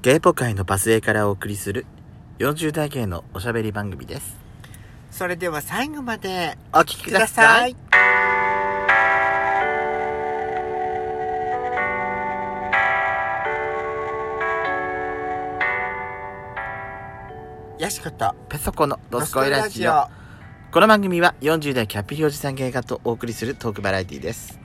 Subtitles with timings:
[0.00, 1.84] ゲイポ界のパスエからお送りする
[2.38, 4.36] 40代系のおしゃべり番組です。
[5.10, 7.76] それでは最後までお聞きください。
[17.80, 20.06] よしことペソコのドスコイラジオ。
[20.70, 24.60] この番組は40代キャッピリおじさん芸家とお送りするトークバラエティです。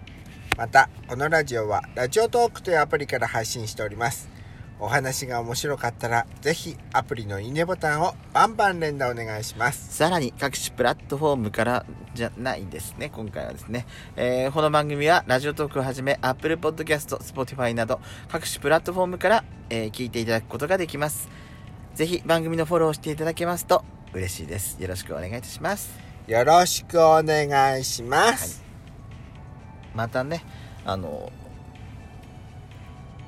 [0.55, 4.29] またこのラジオはラジオトークというアプリから配信しております
[4.79, 13.87] お話が面白かったらぜひアプリのいいねボタンをバンバン連打お願いしますさらに各種プラットフォームからじゃないですね、今回はですね。
[14.15, 21.27] えーこの番組はラジオトークをはじめ Apple Podcast、Spotify など各種プラットフォームから、えー聞いていただくことができます。
[21.95, 23.83] ぜひ番組のフォローをしていただけますと
[24.13, 24.79] 嬉しいです。
[24.79, 25.99] よろしくお願いいたします。
[26.27, 28.63] よろしくお願いします、
[29.95, 30.43] またね、
[30.85, 31.31] あの、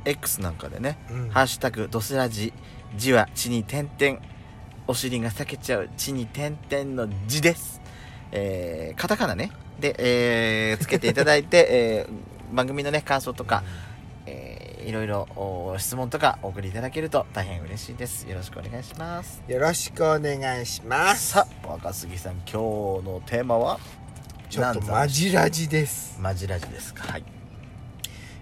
[0.06, 2.54] X なんかでね、うんハッシュタグドスラジ、
[2.96, 4.20] 字は地に点々、
[4.88, 7.82] お尻が裂けちゃう地に点々の字です。
[8.32, 9.52] えーカタカナね。
[9.80, 11.68] で、えーつけていただいて、
[12.08, 13.64] えー番組のね、感想とか、
[14.26, 18.28] えーいろいろお質問とかお送りいただけると大変嬉しいです。
[18.30, 19.42] よろしくお願いします。
[19.48, 22.54] よろしくお願いしますさあ、若杉さん、今日
[23.04, 23.80] のテーマは？
[24.48, 27.12] ちょっとマジラジですマジラジですか。
[27.12, 27.24] はい。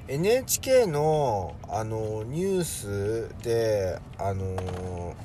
[0.07, 5.15] NHK のあのニュースであの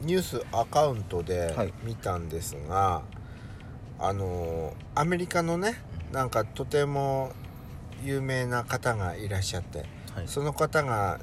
[0.00, 3.02] ニュースアカウントではい見たんですが、
[3.98, 5.74] あのアメリカのね
[6.12, 7.32] なんかとても
[8.04, 9.78] 有名な方がいらっしゃって
[10.14, 10.28] はい。
[10.28, 11.18] その方が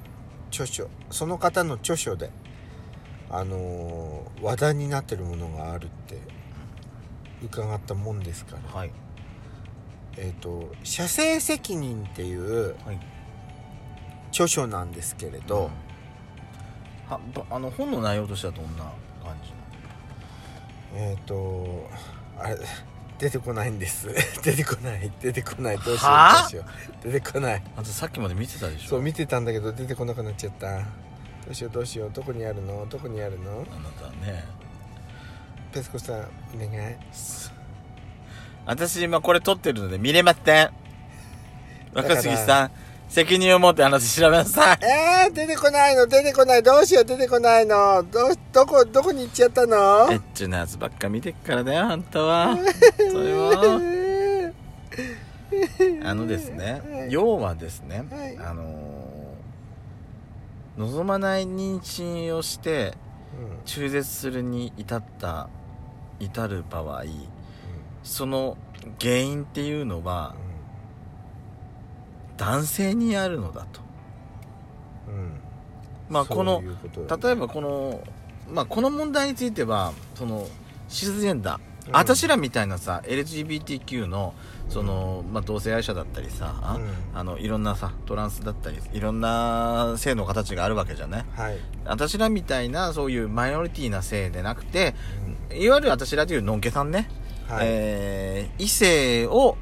[0.50, 2.32] 著書その方の著書で
[3.30, 6.20] あの話題になってるものがあるって
[7.44, 8.92] 伺ったもんですからはい。
[10.18, 13.00] えっ、と「社政責任」っていうはい。
[14.32, 15.70] 著書なんですけれど、
[17.10, 18.84] はばあの本の内容としてはどんな
[19.22, 19.52] 感じ
[20.96, 21.90] えっ、と
[22.40, 22.58] あれ
[23.20, 24.08] 出てこないんです。
[24.42, 25.12] 出てこない。
[25.22, 25.78] 出てこない。
[25.80, 26.38] どうしよはあ？
[26.38, 26.64] うどうしよ
[27.04, 27.12] う。
[27.12, 27.64] 出てこない。
[27.76, 28.90] あとさっきまで見てたでしょ？
[28.92, 30.78] そう見てたんだけど出てこなくなっちゃった。
[30.80, 30.86] ど
[31.52, 32.12] うしようどうしよう。
[32.12, 32.86] どこにあるの？
[32.90, 33.66] どこにあるの？
[33.70, 34.44] あなたね。
[35.74, 36.22] ペスコさんお
[36.58, 36.96] 願い
[38.66, 40.70] 私今これ撮ってるので見れません。
[41.94, 42.72] 若杉さん
[43.10, 44.80] 責任を持って話調べなさい。
[44.82, 46.08] えー、出てこないの？
[46.08, 46.64] 出てこない？
[46.64, 47.06] どうしよう？
[47.06, 48.04] 出てこないの？
[48.04, 50.12] どうどこどこに行っちゃったの？
[50.12, 52.58] エッチなやつばっか見てっからだよあんたは。
[52.98, 53.82] それは。
[56.06, 58.38] あのですね要はですね、はい。
[58.38, 59.02] あのー
[60.78, 62.94] 望まない妊娠をして
[63.38, 63.66] うん。
[63.66, 65.50] 中絶するに至った
[66.22, 67.04] 至る場合
[68.04, 68.58] その
[69.00, 70.36] 原因っていうのは
[72.38, 73.82] 男性にあるのだと。
[75.08, 75.14] うん。
[75.14, 75.32] うん。
[76.10, 76.70] まあこのね。
[77.22, 78.02] 例えばこの
[78.52, 80.48] まあこの問題についてはその
[80.90, 81.96] シスジェンダー、うん。
[81.96, 84.34] 私らみたいなさ LGBTQ の
[84.70, 87.20] その、まあ、同性愛者だったりさ、うん。
[87.20, 91.26] あのいろんなさトランスだったりいろんな性の形があるわけじゃない？
[91.36, 94.96] はい、私らみたいなそういうマイノリティな性でなくて
[95.52, 95.58] うん。
[95.62, 97.10] いわゆる私らというのんけさんね、
[97.56, 97.66] はい。
[97.68, 99.58] えー異性を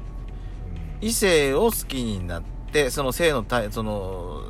[1.00, 2.42] 異性を好きになっ
[2.72, 4.42] てその性の対その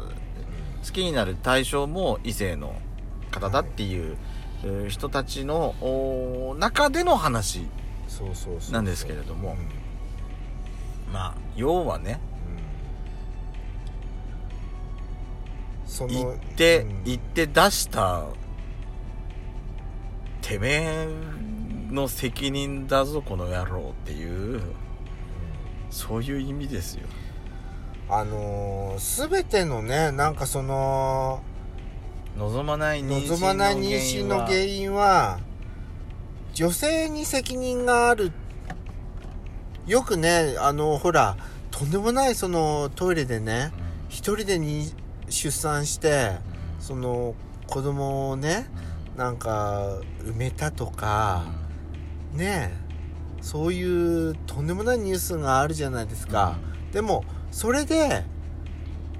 [0.85, 2.75] 好きになる対象も異性の
[3.31, 4.17] 方だっていう、
[4.65, 7.67] えー人たちのお中での話
[8.09, 8.73] そうそうそう。
[8.73, 9.57] なんですけれども。
[11.09, 11.13] うん。
[11.13, 12.21] まあ要はね
[15.85, 15.91] うん。
[15.91, 17.05] その言って、うん。
[17.05, 18.25] 言って出した
[20.43, 21.09] てめえ
[21.91, 24.63] の責任だぞこの野郎っていう
[25.91, 27.07] そういう意味ですよ。
[28.09, 31.43] あのー、全てのねなんかその
[32.37, 35.41] 望まない妊娠の望まない妊娠の原因は
[36.55, 38.33] 女性に責任がある。
[39.87, 41.37] よくねあのほら
[41.71, 43.73] とんでもないそのトイレでね
[44.09, 44.93] 一人でに
[45.29, 46.37] 出産して
[46.79, 47.35] その
[47.67, 48.67] 子供をね
[49.17, 51.45] なんか埋めたとか
[52.33, 52.91] ねえ
[53.41, 56.57] そういうとんでもないニュースがあるじゃないですか、
[56.93, 58.25] でもそれで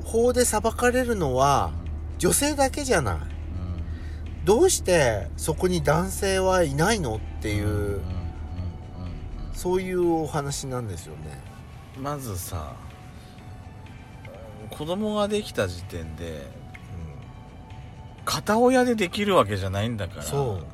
[0.05, 1.73] 法で裁かれるのは
[2.19, 3.19] 女性だけじゃない。
[4.45, 8.01] どうしてそこに男性はいないのっていう、
[9.53, 11.41] そういうお話なんですよね。
[11.99, 12.75] まずさ
[14.71, 16.51] 子供ができた時点で
[18.25, 20.67] 片親でできるわけじゃないんだからそう、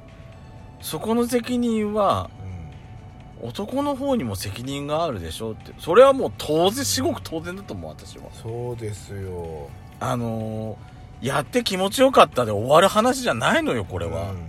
[0.80, 2.30] そこの責任は
[3.40, 3.48] うん。
[3.48, 5.72] 男の方にも責任があるでしょって。
[5.78, 8.24] それはもう当然至極当然だと思う私は。
[8.32, 9.68] そうですよ。
[10.00, 14.48] あのーやって気持ちよかったで終わる話じゃないのよこれは、うん。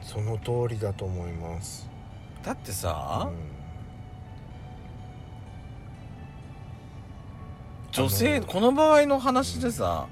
[0.00, 1.88] その通りだと思います。
[2.44, 3.54] だってさ、うん。
[7.90, 10.06] 女性この場合の話でさ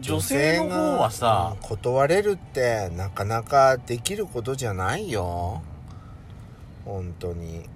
[0.00, 5.62] 女性の方はさ断れるってなかなかできることじゃないよ。
[6.84, 7.68] 本当に。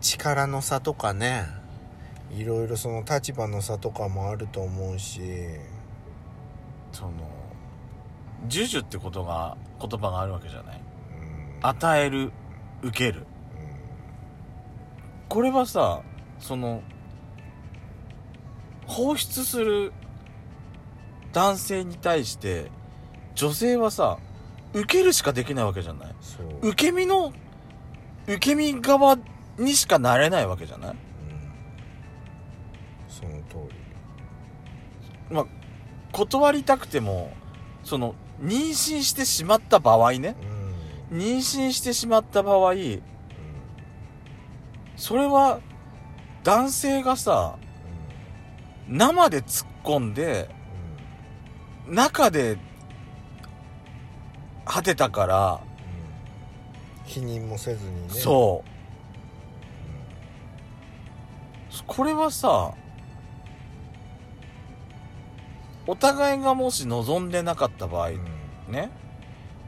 [0.00, 1.46] 力の差とかね。
[2.32, 5.20] いろいろその立場の差とかもあると思うし。
[6.92, 7.12] その
[8.48, 10.80] 授受ってことが言葉があるわけじゃない？
[11.60, 11.66] うん。
[11.66, 12.32] 与える
[12.82, 13.26] 受ける。
[15.28, 16.02] これはさ
[16.40, 16.82] その
[18.86, 19.92] 放出する
[21.32, 22.70] 男性に対して
[23.34, 24.18] 女性はさ
[24.72, 26.14] 受けるしかできないわけじゃない？
[26.62, 27.32] 受け身の
[28.26, 29.18] 受け身側
[29.58, 30.90] にしかなれないわけじゃない？
[30.90, 30.96] うん。
[33.08, 33.68] その通
[35.28, 35.34] り。
[35.34, 35.46] まあ
[36.12, 37.32] 断りたくても
[37.84, 40.36] その妊娠してしまった場合ね。
[41.10, 41.18] うん。
[41.18, 43.02] 妊娠してしまった場合うん。
[44.96, 45.60] それは
[46.44, 47.58] 男性がさ
[48.88, 50.48] 生で突っ込んで
[51.90, 52.56] 中で
[54.64, 55.60] 果てたから、
[57.04, 58.08] 否認もせずにね。
[58.10, 58.70] そう。
[61.86, 62.72] これはさ
[65.86, 68.72] お互いがもし望んでなかった場合うん。
[68.72, 68.90] ね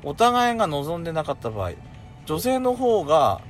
[0.05, 1.73] お互いが望んでなかった場合
[2.27, 3.41] 女性の方が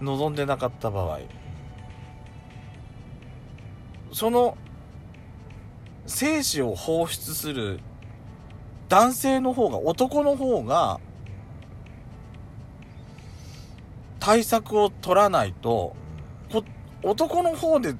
[0.00, 1.20] 望んでなかった場合
[4.12, 4.56] その
[6.06, 7.80] 精子を放出する
[8.92, 11.00] 男性の方が男の方が
[14.20, 15.96] 対策を取らないと
[17.02, 17.94] 男の方で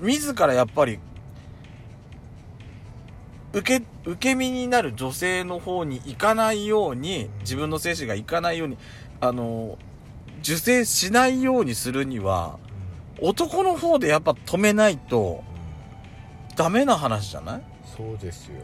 [0.00, 1.00] 自らやっぱり
[3.52, 8.78] 受け受け身になる女性の方に行かないように自分の精子が行かないように
[9.20, 9.76] あの
[10.38, 12.60] 受精しないようにするには
[13.20, 15.42] 男の方でやっぱ止めないと
[16.54, 17.62] ダメな話じゃない？
[17.96, 18.60] そうですよ、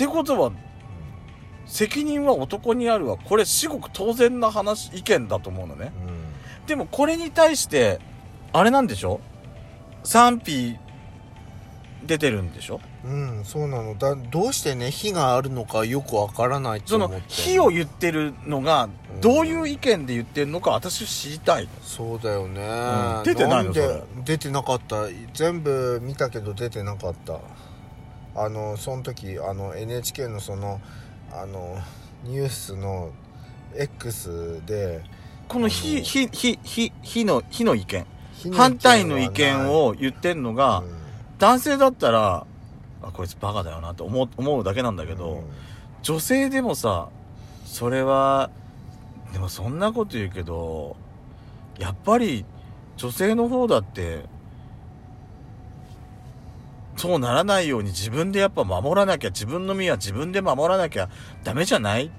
[0.00, 0.50] てことは
[1.66, 3.18] 責任は男にあるわ。
[3.18, 5.92] これ至極当然な話意見だと思うのね。
[6.62, 6.66] うん。
[6.66, 8.00] でもこれに対して
[8.52, 9.20] あれなんでしょ？
[10.02, 10.76] 賛否
[12.06, 12.80] 出てるんでしょ？
[13.04, 13.94] うん、そうなの。
[13.94, 17.24] だどうしてね火があるのかよくわからないとその思って。
[17.28, 23.22] 非を言ってるのがうんどういう意見で言ってるのか私は知りたいそうだよね、うん。
[23.24, 24.02] 出てないのんでそれ。
[24.24, 24.96] 出てなかった？
[25.34, 27.38] 全部見たけど出てなかった
[28.42, 30.80] あのその時あの NHK のその
[31.30, 31.78] あの
[32.24, 33.12] ニュースの
[33.76, 35.02] X で
[35.46, 38.06] このあ非の非非非非の非の意見。
[38.54, 40.88] 反対の意見を言ってんのが、うん。
[41.38, 42.46] 男性だったら
[43.02, 45.44] あこいつバカだよなって思う思うだけなんだけど、うん。
[46.02, 47.10] 女性でもさ
[47.66, 48.50] それは
[49.34, 50.96] でもそんなこと言うけど
[51.78, 52.46] やっぱり
[52.96, 54.24] 女性の方だって
[57.00, 61.08] そうならないように自分でやっぱ守らなきゃ自分の身は自分で守らなきゃ
[61.44, 62.10] ダメじゃない？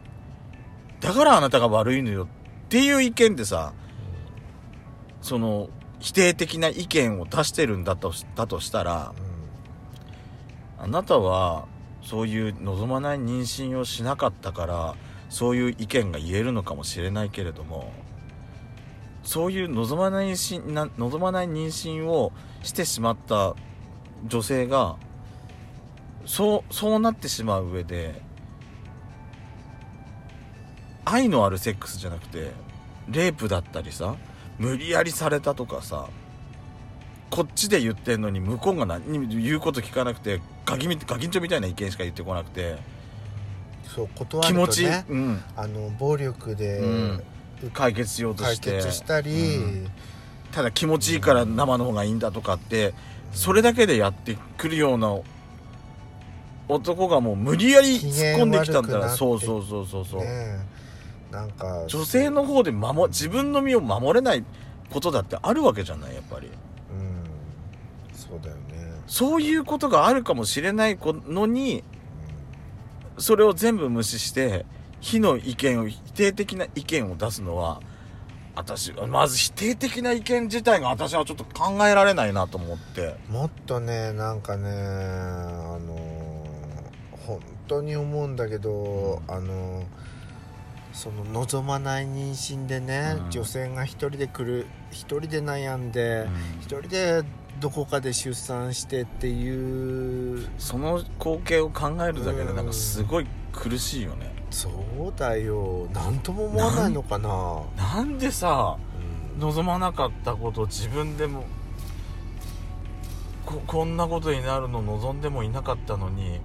[0.99, 2.27] だからあなたが悪いのよっ
[2.67, 3.73] ていう意見でさ
[5.21, 5.69] その
[5.99, 9.13] 否定的な意見を出してるんだとしだとしたら
[10.79, 11.67] あなたは
[12.01, 14.95] そういう望まない妊娠をしなかったから
[15.29, 17.93] そういう意見が言えるのかもしれないけれども
[19.21, 22.31] そういう望まない妊娠な望まない妊娠を
[22.63, 23.55] してしまった
[24.25, 24.95] 女性が
[26.25, 28.21] そうそうなってしまう上で
[31.05, 32.51] 愛のあるセックスじゃなくて
[33.09, 34.15] レイプだったりさ
[34.59, 36.07] 無理やりされたとかさ
[37.29, 42.77] こっちで言ってんのに向こうが何にも言うこと聞かなくてガキみガキンチョみたいな意見しか言ってこなくて
[43.95, 47.23] そう断ると気持ち、ねうん、あの暴力で、うん。
[47.73, 48.71] 解決しようと解して。
[48.77, 49.91] 決したり、うん。
[50.51, 52.93] ただ気持ちいいから生の方がいいんだとかって
[53.33, 55.17] それだけでやってくるような
[56.67, 60.81] 男がもう無理やり突っ込んできたんだらそうそうそうそうそう、ねえ
[61.31, 64.43] なんか女性の方で守自分の身を守れない
[64.89, 66.47] ことだってあるわけじゃないやっぱり。
[66.47, 66.51] うん。
[68.13, 68.61] そうだよね、
[69.07, 71.83] そういうことがあるかもしれないのに
[73.17, 74.65] それを全部無視して
[74.99, 77.81] 非の意見を否定的な意見を出すのは
[78.55, 83.15] 私まず否定的な意見自体が私はちょっと考えられないなと思って。
[83.29, 86.45] うんもっとねなんかねあの
[87.25, 89.83] 本当に思うんだけど、あの
[90.91, 93.31] その望まない妊娠でね、うん。
[93.31, 96.27] 女性が一人で来る一人で悩んで、
[96.59, 97.23] 一人で
[97.59, 100.47] どこかで出産してっていう。
[100.57, 105.87] その光景を考えるだけでなんかすごい苦しいよねそうだよ。
[105.93, 107.63] 何とも思わないのかな。
[107.77, 108.77] なんでさ
[109.35, 109.39] うん。
[109.39, 111.45] 望まなかったことを自分でも
[113.45, 116.39] ここんなことになるの望んでもいなかったのに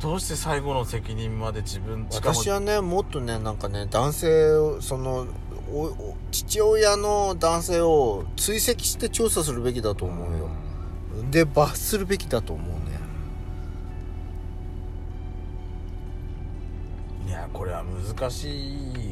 [0.00, 5.26] どうして最後の責任まで自分私はねもっとねなんかね男性をその
[6.30, 10.48] 父親の男性を追跡して調査するべきだと思うよ。
[11.30, 12.77] で罰するべきだと思う
[17.38, 18.48] やこれは難し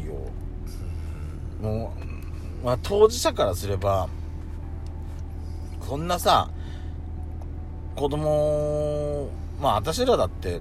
[0.02, 0.14] いよ。
[1.60, 1.94] も
[2.62, 4.08] う、まあ、当事者からすれば
[5.80, 6.50] こんなさ
[7.94, 9.30] 子供
[9.60, 10.60] まあ私らだって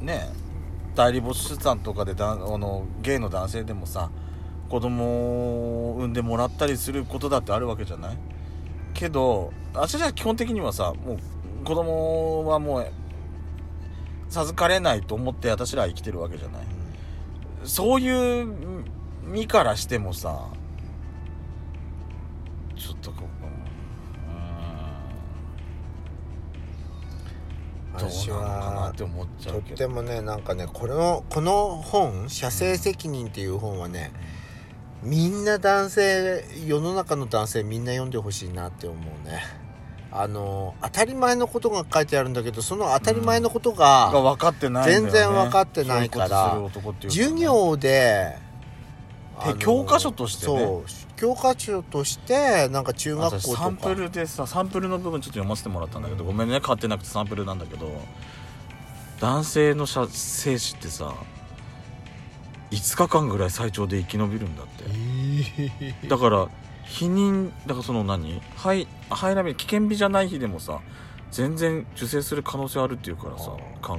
[0.00, 0.28] ね
[0.94, 4.10] 代理母子出産とかでだあのゲイの男性でもさ
[4.68, 8.18] 子供を産んでもらったりすることだってあるわけじゃない？
[8.94, 11.18] けど私ら基本的にはさもう
[11.64, 12.86] 子供はもう
[14.28, 16.66] 授かれないと思って私らは生きてるわけじゃない？
[17.66, 18.46] そういう
[19.24, 20.48] 身からしてもさ
[22.76, 23.24] ちょっとこう
[27.98, 28.08] うーん。
[28.08, 29.76] ど私うなのかなはって思っちゃとっうけど。
[29.76, 34.12] てもねなんかねこれのこの本「射精責任」っていう本はね
[35.02, 39.65] みんな男性世の中の男性みんな読んでほしいなって思うね
[40.12, 45.10] あの当たり前のことが書いてあるんだけどその当たり前のことが、が分かってないんだよね。
[45.10, 46.56] 全然分かってないから
[47.02, 48.38] 授業で
[49.44, 50.58] で教科書としてね。
[50.58, 53.48] そう教科書としてなんか中学校とか。
[53.48, 57.90] 私サンプルでさサンプルの部分ちょっと読ませてもらったんだけどごめんね買ってなくてサンプルなんだけど。
[59.18, 61.14] 男性の射精子ってさ
[62.70, 66.06] 5日間ぐらい最長で生き延びるんだって。
[66.06, 66.48] だから
[66.86, 68.40] 避妊だからその何？
[68.56, 70.80] 肺肺ラビ危険日じゃない日でもさ
[71.30, 73.50] 全然受精する可能性あるっていうからさ
[73.82, 73.98] 考